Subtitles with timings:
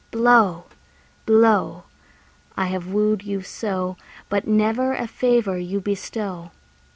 [0.09, 0.63] Blow,
[1.27, 1.83] blow!
[2.57, 3.97] I have wooed you so,
[4.29, 6.49] But never a favour you bestow.